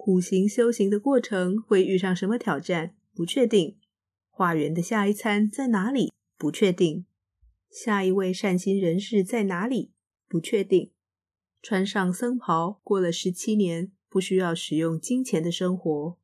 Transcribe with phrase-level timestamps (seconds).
[0.00, 2.94] 苦行修行的过程会遇上什么挑战？
[3.12, 3.76] 不确定。
[4.30, 6.12] 化缘的下一餐在哪里？
[6.38, 7.04] 不确定。
[7.68, 9.90] 下一位善心人士在哪里？
[10.28, 10.92] 不确定。
[11.60, 16.16] 穿上僧袍，过了十七年，不需要使用金钱的生活，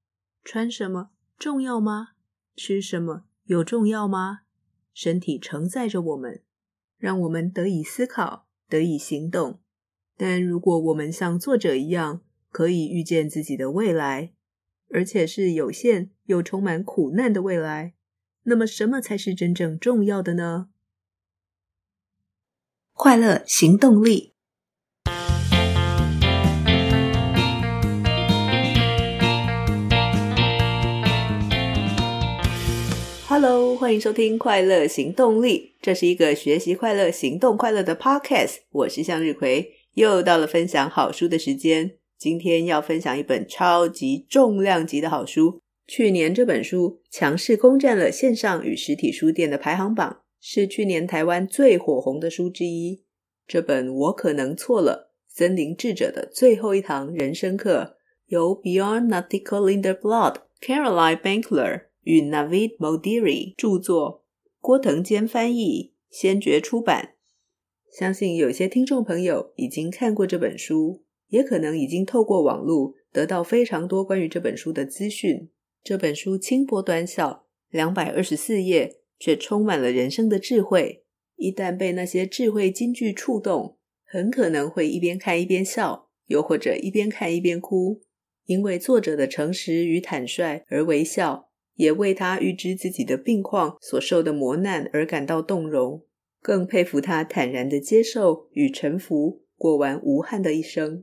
[0.44, 2.10] 穿什么重要吗？
[2.54, 4.42] 吃什么有重要吗？
[4.94, 6.42] 身体承载着我们，
[6.96, 9.58] 让我们得以思考，得以行动。
[10.16, 12.22] 但如果我们像作者一样，
[12.54, 14.30] 可以预见自己的未来，
[14.92, 17.94] 而且是有限又充满苦难的未来，
[18.44, 20.68] 那么什么才是真正重要的呢？
[22.92, 24.34] 快乐行动力。
[33.26, 38.58] Hello，欢迎收听《快乐行动力》，这是一个学习快乐、行动快乐的 Podcast。
[38.70, 41.98] 我是向日葵，又到了分享好书的时间。
[42.18, 45.60] 今天要分享一本超级重量级的好书。
[45.86, 53.04] 去年这本书强势攻占了线上与实体书店的排行榜，是去年台湾最火红的书之一。
[53.46, 61.82] 这本《我可能错了》，森林智者的最后一堂人生课，由 Beyond Nathico Lindeblad、Caroline Bankler。
[62.04, 64.24] 与 Navid Modiri 著作，
[64.60, 67.14] 郭腾坚翻译，先觉出版。
[67.90, 71.03] 相信有些听众朋友已经看过这本书，
[71.34, 75.50] 也可能已经透过网络得到非常多关于这本书的资讯。
[75.82, 81.02] 这本书轻薄短小，两百二十四页，却充满了人生的智慧。
[81.34, 88.00] 一旦被那些智慧金句触动，很可能会一边看一边笑，又或者一边看一边哭，
[88.46, 91.50] 因为作者的诚实与坦率而微笑。
[91.74, 96.04] 也为他预知自己的病况所受的磨难而感到动容，
[96.40, 101.02] 更佩服他坦然的接受与臣服，过完无憾的一生。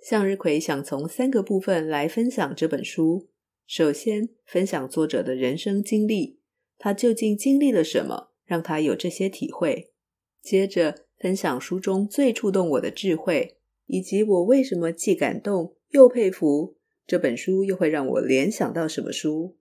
[0.00, 3.28] 向日葵想从三个部分来分享这本书。
[3.66, 6.40] 首先，分享作者的人生经历，
[6.78, 9.92] 他究竟经历了什么，让他有这些体会。
[10.40, 16.76] 接着，分享书中最触动我的智慧，以及我为什么既感动又佩服。
[17.06, 19.56] 这本书又会让我联想到什么书？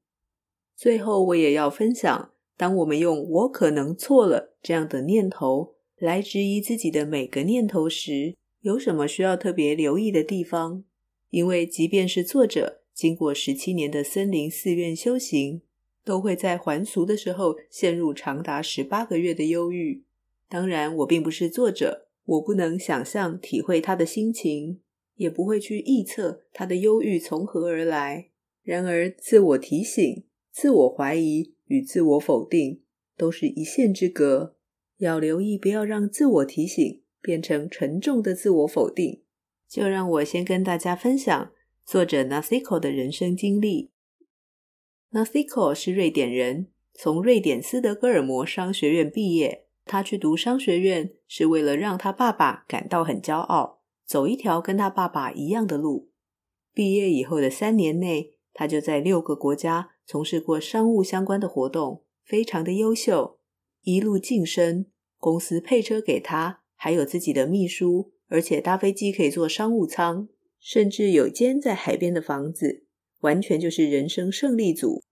[0.75, 8.35] 最后，我也要分享，当我们用“我可能错了”这样的念头来质疑自己的每个念头时，
[8.67, 10.83] 有什么需要特别留意的地方？
[11.29, 15.61] 因为即便是作者经过十七年的森林寺院修行，
[16.03, 20.03] 都会在还俗的时候陷入长达十八个月的忧郁。
[20.49, 24.81] 当然，我并不是作者，我不能想象体会他的心情，
[25.15, 28.31] 也不会去臆测他的忧郁从何而来。
[28.63, 30.25] 然而，自我提醒。
[30.51, 32.81] 自我怀疑与自我否定
[33.15, 34.55] 都是一线之隔，
[34.97, 39.21] 要留意，不要让自我提醒变成沉重的自我否定。
[39.67, 41.51] 就让我先跟大家分享
[41.85, 43.91] 作者 Nathico 的人生经历。
[45.11, 49.65] Nathico 是瑞典人，从瑞典斯德哥尔摩商学院毕业。
[49.83, 56.09] 他去读商学院是为了让他爸爸感到很骄傲，走一条跟他爸爸一样的路。
[56.73, 59.91] 毕业以后的三年内，他就在六个国家。
[60.05, 63.39] 从事过商务相关的活动，非常的优秀，
[63.81, 64.85] 一路晋升，
[65.17, 70.29] 公司配车给他，还有自己的秘书，而且搭飞机可以坐商务舱，
[70.59, 72.85] 甚至有间在海边的房子，
[73.19, 75.03] 完全就是人生胜利组。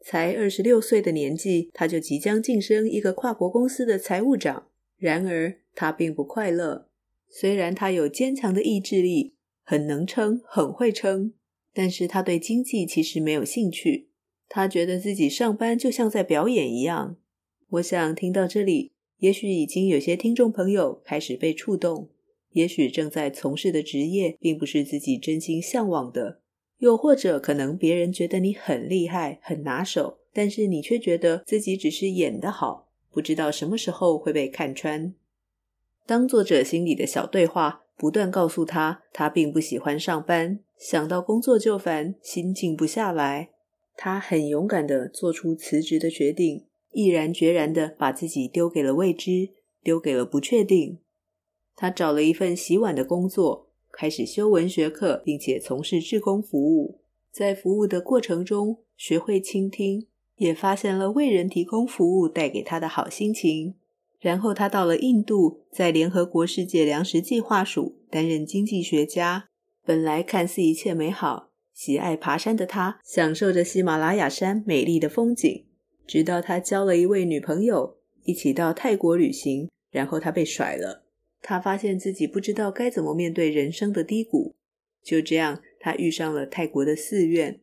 [0.00, 4.68] 才二十六岁的年纪，他就即将晋升一个跨国公司的财务长。
[4.96, 6.88] 然而，他并不快乐。
[7.28, 11.32] 虽然他有坚强的意志力，很能撑，很会撑，
[11.72, 14.08] 但是他对经济其实没有兴趣。
[14.48, 17.16] 他觉得自己上班就像在表演一样。
[17.70, 22.08] 我想听到这里，也许已经有些听众朋友开始被触动，
[22.54, 26.40] 也许正在从事的职业并不是自己真心向往的，
[26.78, 35.14] 又或者可能别人觉得你很厉害、很拿手，但是你却觉得自己只是演得好，不知道什么时候会被看穿。
[36.04, 43.50] 当作者心里的小对话不断告诉他，他并不喜欢上班，想到工作就烦，心静不下来。
[43.96, 49.50] 他很勇敢地做出辞职的决定，毅然决然的把自己丢给了未知，
[49.82, 50.98] 丢给了不确定。
[51.74, 57.00] 他找了一份洗碗的工作，开始修文学课，并且从事志工服务。
[57.30, 60.06] 在服务的过程中，学会倾听，
[60.36, 63.74] 也发现了为人提供服务带给他的好心情。
[64.20, 69.46] 然后他到了印度，在联合国世界粮食计划署担任经济学家。
[69.84, 71.48] 本来看似一切美好。
[71.72, 75.64] 喜爱爬山的他，享受着喜马拉雅山美丽的风景。
[76.12, 81.06] 直到他交了一位女朋友，一起到泰国旅行，然后他被甩了。
[81.40, 84.54] 他发现自己不知道该怎么面对人生的低谷。
[85.02, 87.60] 就这样，他遇上了泰国的寺院，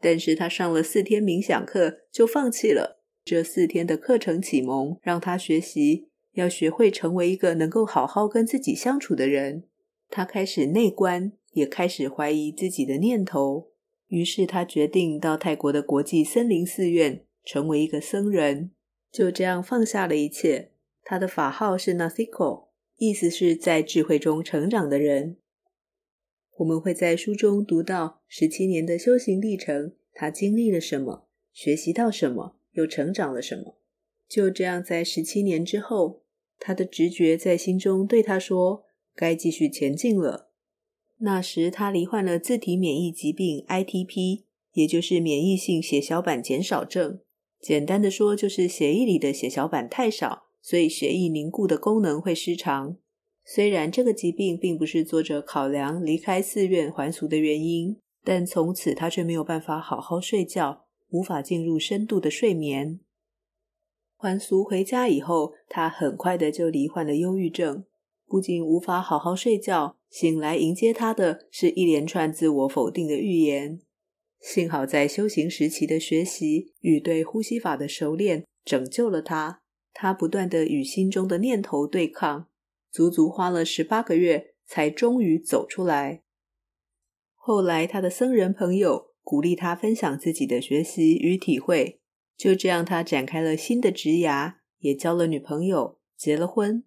[0.00, 3.02] 但是他上了四天冥想课就放弃了。
[3.26, 9.64] 这四天的课程启蒙，让他学习要学会成为一个能够好好跟自己相处的人。
[10.08, 13.68] 他开始内观，也开始怀疑自己的念头。
[14.08, 18.70] 于是他决定到泰国的国际森林寺院，成为一个僧人。
[19.10, 20.70] 就这样放下了一切。
[21.04, 25.36] 他的法号是 Nathiko，意思是在智慧中成长的人。
[26.58, 33.78] 我们会在书中读到十七年的修行历程，他经历了什么，学习到什么，又成长了什么。
[34.28, 36.22] 就这样，在十七年之后，
[36.58, 38.84] 他的直觉在心中对他说
[39.14, 40.50] ：“该继续前进了。”
[41.18, 47.20] 那时，他罹患了自体免疫疾病 ITP，也就是免疫性血小板减少症。
[47.62, 52.96] 简单的说，就是血液里的血小板太少，所以血液凝固的功能会失常。
[53.44, 62.98] 虽然这个疾病并不是作者考量离开寺院还俗的原因，但从此他却没有办法好好睡觉，无法进入深度的睡眠。
[64.16, 67.84] 还俗回家以后，他很快的就罹患了忧郁症，
[68.26, 73.80] 不仅无法好好睡觉，醒来迎接他的是一连串自我否定的预言。
[74.42, 79.62] 幸好在修行时期的学习与对呼吸法的熟练，拯救了他。
[79.94, 82.48] 他不断的与心中的念头对抗。
[82.90, 86.22] 足足花了十八个月，才终于走出来。
[87.34, 92.00] 后来，他的僧人朋友鼓励他分享自己的学习与体会，
[92.36, 96.84] 就这样，他展开了新的职涯，也交了女朋友，结了婚，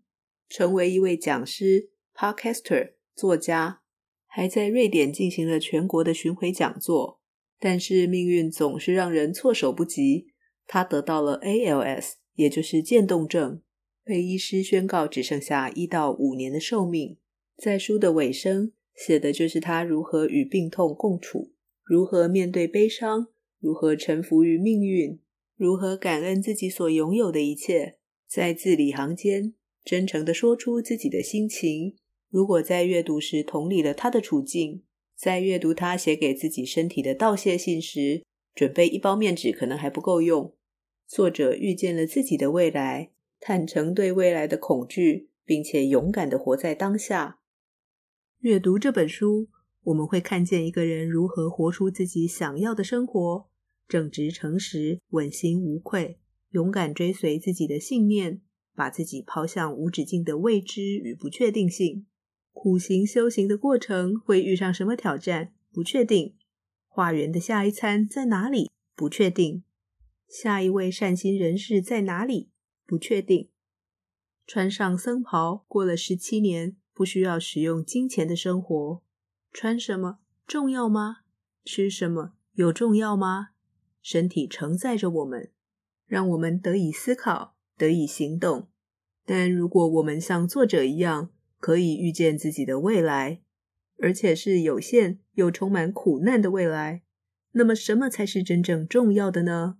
[0.50, 3.82] 成为一位讲师、podcaster、作家，
[4.28, 7.22] 还在瑞典进行了全国的巡回讲座。
[7.68, 10.28] 但是，命运总是让人措手不及，
[10.68, 13.60] 他得到了 ALS，也就是渐冻症。
[14.04, 17.18] 被医师宣告只剩下一到五年的寿命，
[17.58, 21.54] 在书的尾声写的就是他如何与病痛共处，
[21.84, 23.30] 如何面对悲伤，
[23.60, 25.20] 如何臣服于命运，
[25.58, 27.98] 如何感恩自己所拥有的一切，
[28.28, 31.96] 在字里行间真诚地说出自己的心情。
[32.30, 34.84] 如果在阅读时同理了他的处境，
[35.16, 38.24] 在阅读他写给自己身体的道谢信时，
[38.54, 40.54] 准备一包面纸可能还不够用。
[41.08, 43.12] 作者预见了自己的未来。
[43.40, 47.40] 坦诚对未来的恐惧，并且勇敢的活在当下。
[48.40, 49.50] 阅读这本书，
[49.84, 53.48] 我们会看见一个人如何活出自己想要的生活，
[53.88, 56.18] 正直诚实、问心无愧，
[56.52, 58.42] 勇敢追随自己的信念，
[58.74, 62.08] 把自己抛向无止境的未知与不确定性。
[62.58, 65.54] 苦行修行的过程会遇上什么挑战？
[65.72, 66.36] 不确定。
[66.88, 68.72] 化缘的下一餐在哪里？
[68.96, 69.64] 不确定。
[70.28, 72.50] 下一位善心人士在哪里？
[72.88, 73.50] 不确定。
[74.48, 79.04] 穿上僧袍，过了十七年，不需要使用金钱的生活。
[79.52, 81.18] 穿什么重要吗？
[81.66, 83.50] 吃什么有重要吗？
[84.02, 85.52] 身体承载着我们，
[86.08, 88.70] 让我们得以思考，得以行动。
[89.26, 91.32] 但如果我们像作者一样，
[91.66, 93.42] 可以预见自己的未来，
[93.98, 97.02] 而且是有限又充满苦难的未来，
[97.54, 99.80] 那么什么才是真正重要的呢？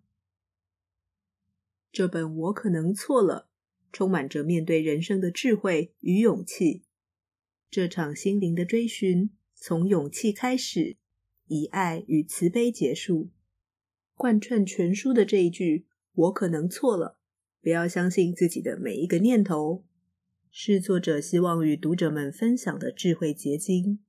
[1.92, 3.52] 这本我可能错了，
[3.92, 6.86] 充满着面对人生的智慧与勇气。
[7.70, 10.98] 这场心灵的追寻，从勇气开始，
[11.46, 13.30] 以爱与慈悲结束。
[14.16, 17.20] 贯穿全书的这一句“我可能错了”，
[17.62, 19.86] 不要相信自己的每一个念头，
[20.58, 24.00] 是作者希望与读者们分享的智慧结晶。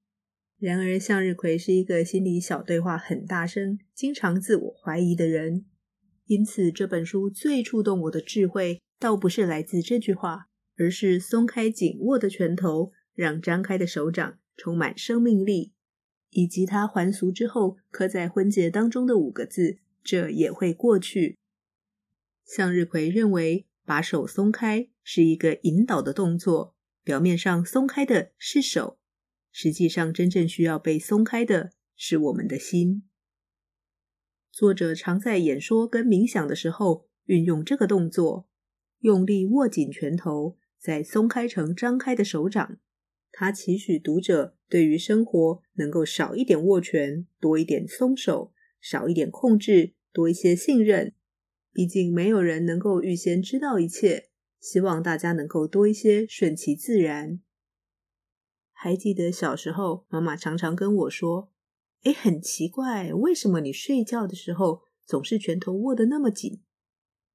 [0.60, 5.64] 然而，向日葵是一个心里小对话很大声、经常自我怀疑的人。
[6.26, 15.72] 因此，这本书最触动我的智慧，倒不是来自这句话，而是松开紧握的拳头，让张开的手掌充满生命力，
[16.30, 21.36] 以及他还俗之后刻在婚戒当中的五个字：“这也会过去。”
[22.46, 26.74] 向日葵认为，把手松开是一个引导的动作，
[27.04, 28.98] 表面上松开的是手，
[29.52, 33.04] 实际上真正需要被松开的是我们的心。
[34.50, 38.48] 作者常在演说跟冥想的时候运用这个动作，
[38.98, 42.78] 用力握紧拳头，再松开成张开的手掌。
[43.30, 48.50] 他期许读者对于生活能够少一点握拳，多一点松手；
[48.80, 51.12] 少一点控制，多一些信任。
[51.76, 57.42] 毕竟没有人能够预先知道一切，希望大家能够多一些顺其自然。
[58.72, 61.52] 还记得小时候，妈妈常常跟我说。
[62.04, 66.62] 诶，很奇怪，为什么你睡觉的时候总是拳头握得那么紧？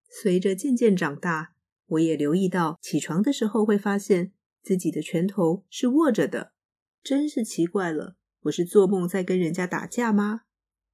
[0.10, 1.54] 随着渐渐长大，
[1.86, 4.34] 我也留意到，起床的时候会发现
[4.64, 6.54] 自己的拳头是握着的，
[7.04, 8.16] 真是奇怪了。
[8.46, 10.42] 我是做梦在跟人家打架吗？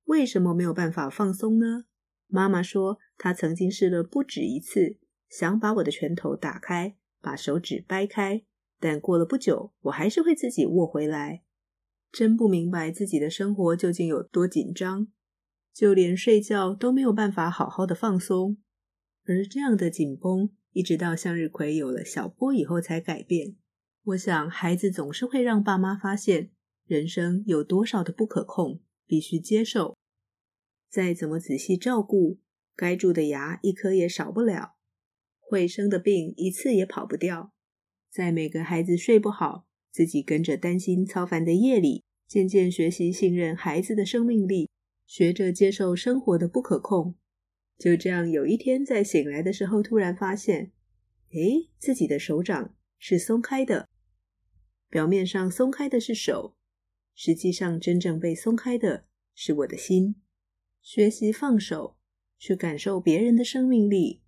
[0.04, 1.86] 为什么没有办法放松呢？
[2.28, 4.98] 妈妈说，她曾经试了不止一次，
[5.30, 8.44] 想把我的拳头打开，把手指掰开，
[8.80, 11.44] 但过了不久，我还是会自己握回来。
[12.12, 15.08] 真不明白自己的生活究竟有多紧张，
[15.74, 18.58] 就连睡觉都没有办法好好的放松。
[19.26, 23.56] 而这样的紧绷，一直到向日葵有了小波以后才改变。
[24.04, 26.52] 我想，孩子总是会让爸妈发现，
[26.86, 29.98] 人生有多少的不可控，必须接受。
[30.90, 32.40] 再怎么仔细照顾，
[32.76, 34.76] 该蛀的牙一颗也少不了，
[35.40, 37.54] 会生的病一次也跑不掉。
[38.10, 44.70] 在每个孩子睡不好，自己跟着担心操烦的夜里，渐渐学习信任孩子的生命力，
[45.06, 47.16] 学着接受生活的不可控。
[47.78, 50.72] 就这样，有一天在醒来的时候，突然发现，
[51.34, 53.88] 诶，自己的手掌是松开的。
[54.90, 56.56] 表面上松开的是手，
[57.14, 60.16] 实际上真正被松开的是我的心。
[60.90, 61.98] 学习放手，
[62.40, 64.22] 去感受别人的生命力；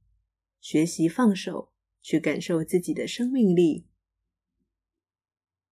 [0.59, 3.85] 学习放手，去感受自己的生命力。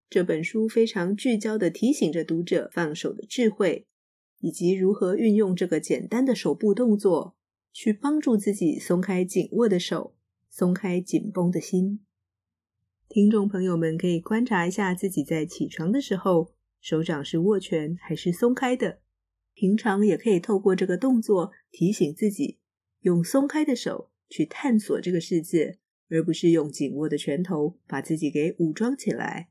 [0.10, 3.86] 这本书非常聚焦的提醒着读者放手的智慧，
[4.40, 7.36] 以及如何运用这个简单的手部动作，
[7.74, 10.16] 去帮助自己松开紧握的手，
[10.50, 12.06] 松开紧绷的心。
[13.10, 19.02] 听众朋友们可以观察一下自己在起床的时候，手掌是握拳还是松开的。
[19.60, 22.60] 平常也可以透过这个动作提醒自己，
[23.00, 25.80] 用松开的手去探索这个世界，
[26.12, 29.50] 而不是用紧握的拳头把自己给武装起来。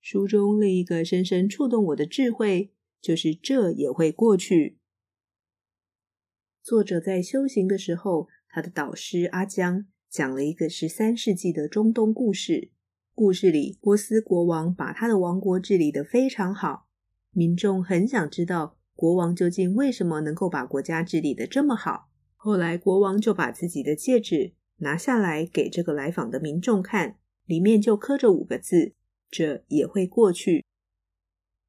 [0.00, 4.78] 书中另一个深深触动我的智慧，就是这也会过去。
[6.60, 12.72] 作者在修行的时候，他的导师阿江讲了一个十三世纪的中东故事。
[13.14, 16.87] 故事里，波斯国王把他的王国治理得非常好。
[17.38, 22.10] 民众很想知道国王究竟为什么能够把国家治理的这么好。
[22.34, 28.94] 后来，国王就把自己的戒指拿下来给这个来访的民众看，里面就刻着五个字
[29.30, 30.64] ：“这也会过去。”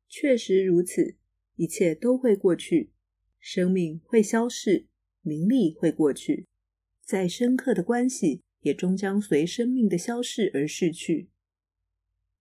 [0.09, 1.17] 确实如此，
[1.55, 2.91] 一切都会过去，
[3.39, 4.87] 生命会消逝，
[5.21, 6.47] 名利会过去，
[7.05, 11.29] 再深刻的关系也终将随生命的消逝而逝去。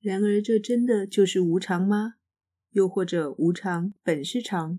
[0.00, 2.14] 然而，这真的就是无常吗？
[2.78, 4.78] 又或者无常本是常，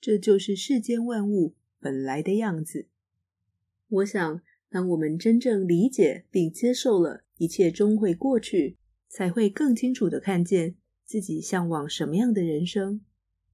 [0.00, 2.86] 这就是世间万物本来的样子。
[3.88, 8.76] 我想，当我们真正理解并接受了一切终会过去，
[9.08, 13.00] 才会更清楚的看见自己向往什么样的人生，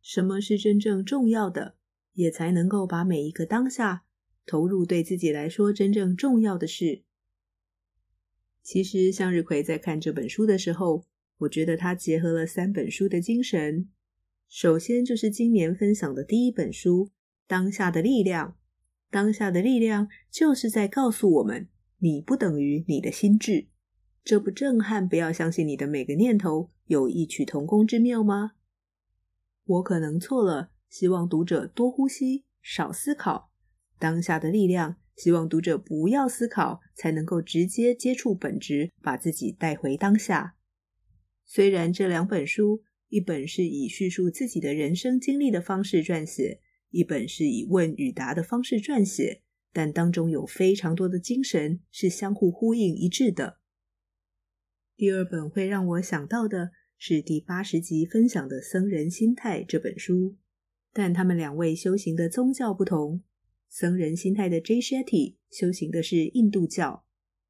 [0.02, 1.76] 什么是真正重要的，
[2.12, 4.04] 也才能够把每一个当下
[4.44, 7.02] 投入对自己来说真正重要的事。
[8.62, 11.06] 其实，向日葵在看这本书的时候，
[11.38, 13.88] 我觉得它结合了三本书的精神。
[14.48, 17.06] 首先就是今年分享的第一本书
[17.46, 18.50] 《当下的力量》。
[19.10, 23.68] 当下的力量就是在告诉我们：你不等于你的心智。
[24.22, 28.52] 这不震撼，不要相信你的每个念头有异曲同工之妙吗？
[29.64, 33.50] 我可能错了，希望读者多呼吸，少思考。
[33.98, 40.53] 当下的力量，希望读者不要思考，才能够直接接触本质，把自己带回当下。
[41.44, 46.60] 虽然这两本书，一本是以叙述自己的人生经历的方式撰写，
[46.90, 53.58] 一本是以问与答的方式撰写，但当中有非常多的精神是相互呼应一致的。
[54.96, 60.36] 第二本会让我想到的是第八十集分享的《僧人心态》这本书，
[60.92, 63.22] 但他们两位修行的宗教不同。
[63.68, 67.04] 僧人心态的 J Shetty 修行的是印度教，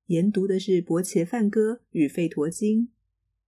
[0.07, 2.89] 研读的是钵伽梵歌与吠陀经。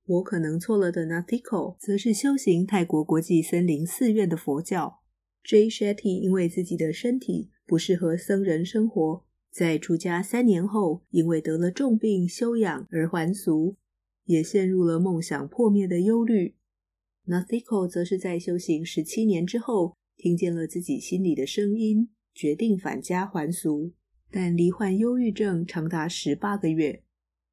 [0.06, 5.00] 我可能错了的 Nathiko 则是修行泰国国际森林寺院的佛教。
[5.44, 13.76] Jay Shetty 因为自己的身体不适合僧人生活，在出家三年后，因为得了重病休养而还俗，
[14.26, 16.54] 也陷入了梦想破灭的忧虑。
[17.26, 23.92] Nathiko 则是在修行十七年之后，听见了自己心里的声音，决定返家还俗，
[24.30, 27.02] 但罹患忧郁症长达十八个月。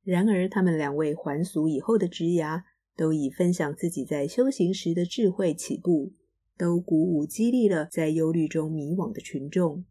[0.03, 2.63] 然而，他们两位还俗以后的职涯，
[2.95, 6.13] 都以分享自己在修行时的智慧起步，
[6.57, 9.85] 都鼓舞激励了在忧虑中迷惘的群众，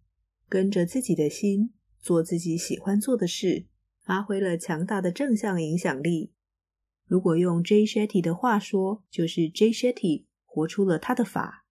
[0.49, 3.65] 跟着自己的心，做自己喜欢做的事，
[4.05, 6.33] 发挥了强大的正向影响力。
[7.07, 11.65] 如果用 Jay Shetty 的话说，就是 Jay Shetty 活出了他的法；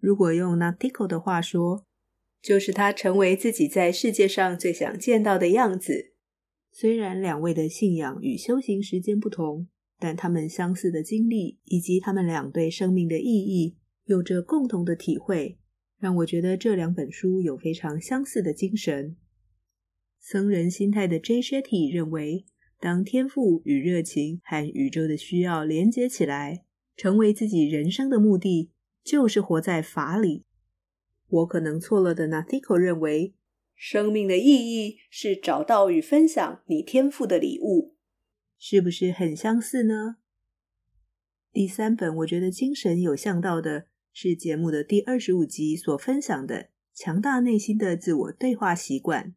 [0.00, 1.86] 如果用 Natiko 的话说，
[2.42, 6.09] 就是他成为自己在世界上最想见到的样子。
[6.72, 15.58] 虽然两位的信仰与修行时间不同，但他们相似的经历以及他们两对生命的意义有着共同的体会，
[15.98, 19.16] 让我觉得这两本书有非常相似的精神。
[20.18, 22.46] 僧人心态的 J Shetty 认为，
[22.78, 26.64] 当天赋与热情和宇宙的需要连接起来，
[26.96, 28.70] 成为自己人生的目的，
[29.02, 30.44] 就是活在法里。
[31.28, 33.34] 我可能错了的 Natiko 认为，
[33.82, 37.94] 生命的意义是找到与分享你天赋的礼物，
[38.58, 40.18] 是不是很相似呢？
[41.50, 49.34] 第三本我觉得精神有向到的是节目的第二十五集所分享的强大内心的自我对话习惯。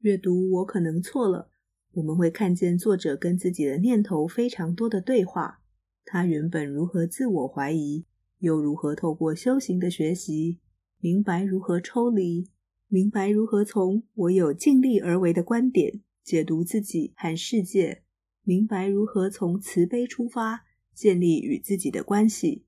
[0.00, 1.52] 阅读我可能错了。
[1.92, 5.60] 我们会看见作者跟自己的念头非常多的对话，
[6.04, 8.06] 他原本如何自我怀疑，
[8.40, 10.58] 又如何透过修行的学习，
[10.98, 12.48] 明白如何抽离，
[12.92, 18.02] 明白如何从我有尽力而为的观点解读自己和世界，
[18.42, 22.66] 明白如何从慈悲出发建立与自己的关系。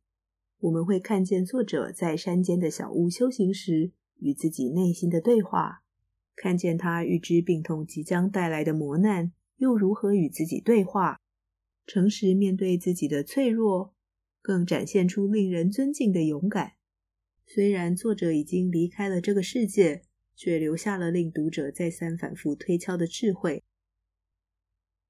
[0.60, 5.82] 我们会看见作者在山间的小屋修行时与自己内心的对话。
[6.34, 11.20] 看见他预知病痛即将带来的磨难，又如何与自己对话，
[11.86, 13.92] 诚实面对自己的脆弱，
[14.40, 16.72] 更展现出令人尊敬的勇敢。
[17.46, 20.00] 虽然作者已经离开了这个世界，
[20.34, 23.62] 却留下了令读者再三反复推敲的智慧。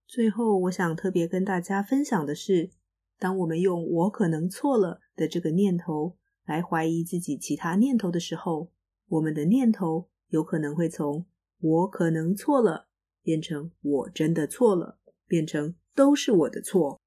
[0.06, 2.70] 最后，我想特别跟大家分享的是，
[3.18, 8.70] 当我们用“我可能错了”的这个念头来怀疑自己其他念头的时候，
[9.08, 10.08] 我们的念头。
[10.30, 11.26] 有可能会从
[11.60, 12.88] “我可能错了”
[13.22, 17.00] 变成“我真的错了”，变成“都是我的错”。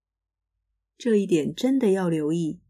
[0.97, 2.62] 这一点真的要留意。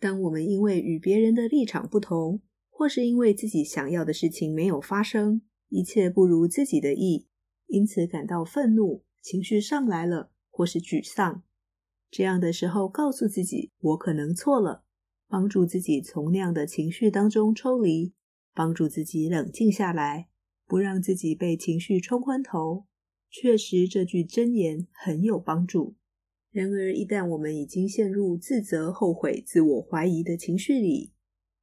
[0.00, 2.42] 当我们因为与别人的立场不同，
[2.76, 7.28] 或是因为自己想要的事情没有发生，一切不如自己的意，
[7.68, 11.44] 因此感到愤怒、情绪上来了，或是沮丧，
[12.10, 14.84] 这样的时候，告诉自己“我可能错了”，
[15.30, 18.12] 帮助自己从那样的情绪当中抽离。
[18.56, 20.28] 帮助自己冷静下来，
[20.66, 22.84] 不让自己被情绪冲昏头。
[23.28, 25.96] 确实，这句箴言很有帮助。
[26.52, 31.13] 然而，一旦我们已经陷入自责、后悔、自我怀疑的情绪里，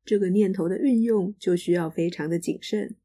[0.03, 2.95] 这个念头的运用就需要非常的谨慎。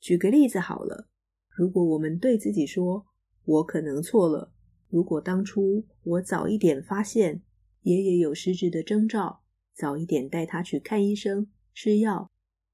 [0.00, 1.08] 举个例子好了，
[1.48, 3.06] 如果我们对自己说
[3.44, 4.52] ：“我可能错了。
[4.88, 7.42] 如果当初我早一点发现
[7.82, 9.42] 爷爷有失智的征兆，
[9.74, 12.30] 早一点带他去看医生、吃药。”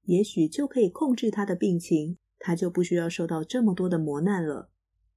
[0.07, 4.71] 也许就可以控制他的病情，他就不需要受到这么多的磨难了。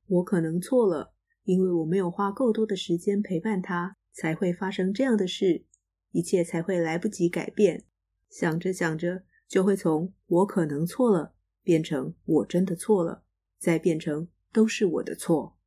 [0.08, 5.64] 我可能错了，因为我没有花够多的时间陪伴他，才会发生这样的事，
[6.10, 7.84] 一切才会来不及改变。
[8.31, 13.25] 想着想着，就会从我可能错了变成我真的错了，
[13.59, 15.59] 再变成都是我的错。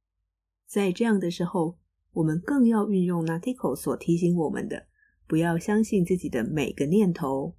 [0.65, 1.78] 在这样的时候，
[2.13, 4.88] 我们更要运用 Natiko 所提醒我们的，
[5.28, 7.56] 不要相信自己的每个念头。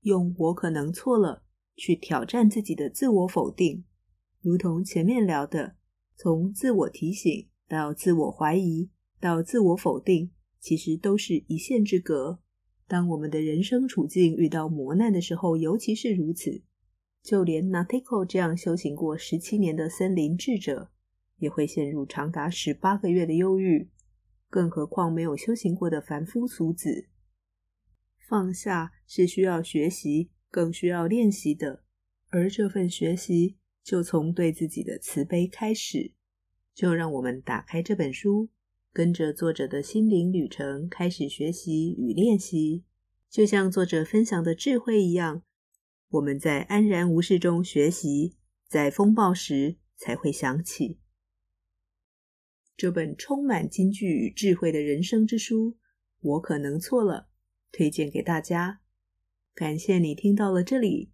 [0.00, 1.42] 用“我可能错了”
[1.76, 3.84] 去挑战自己的自我否定，
[4.40, 5.76] 如同前面聊的，
[6.16, 12.40] 从自我提醒到自我怀疑到自我否定，其实都是一线之隔。
[12.88, 16.62] 当我们的人生处境遇到磨难的时候，尤其是如此。
[17.22, 20.90] 就连 Natiko 这样修行过十七年的森林智者，
[21.36, 23.90] 也会陷入长达十八个月的忧郁，
[24.48, 27.08] 更何况没有修行过的凡夫俗子。
[28.26, 31.82] 放下是需要学习，更需要练习的，
[32.30, 36.14] 而这份学习就从对自己的慈悲开始。
[36.74, 38.48] 就让我们打开这本书，
[38.92, 42.84] 跟着作者的心灵旅程开始学习与练习。
[43.30, 45.42] 就像作者分享的智慧一样，
[46.08, 50.98] 我们在安然无事中学习，在风暴时才会想起。
[52.76, 55.76] 这本充满金句与智慧的人生之书，
[56.20, 57.28] 我可能错了。
[57.70, 58.80] 推荐给大家，
[59.54, 61.10] 感谢你听到了这里。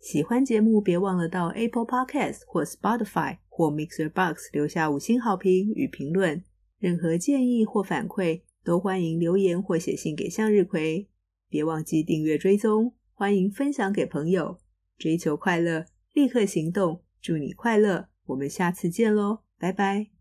[0.00, 6.42] 喜欢节目，别忘了到 Apple Podcast 或 Spotify 或 Mixer Box 留下五星好评与评论。
[6.84, 11.08] 任何建议或反馈，都欢迎留言或写信给向日葵。
[11.48, 14.58] 别忘记订阅追踪，欢迎分享给朋友。
[14.98, 17.00] 追求快乐，立刻行动。
[17.22, 20.13] 祝你快乐，我们下次见喽，拜拜。